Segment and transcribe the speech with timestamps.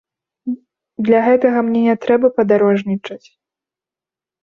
[1.09, 3.25] Для гэтага мне не трэба падарожнічаць.